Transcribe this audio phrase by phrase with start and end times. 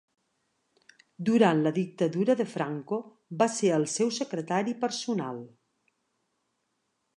[1.29, 2.99] Durant la dictadura de Franco
[3.43, 5.41] va ser el seu secretari personal.